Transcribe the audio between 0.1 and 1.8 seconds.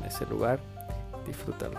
lugar. Disfrútalo.